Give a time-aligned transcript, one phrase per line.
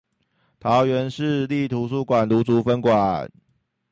[0.59, 3.29] 桃園市立圖書館蘆竹分館